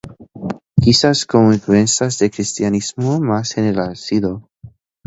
Quizás 0.81 1.27
como 1.27 1.53
influencias 1.53 2.17
del 2.17 2.31
cristianismo 2.31 3.19
más 3.19 3.53
generalizado. 3.53 4.49